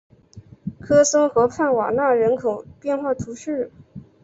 [0.79, 3.71] 科松河畔瓦讷人口变化图示